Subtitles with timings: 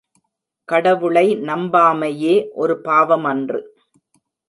[0.69, 3.61] கடவுளை நம்பாமையே ஒரு பாவமன்று.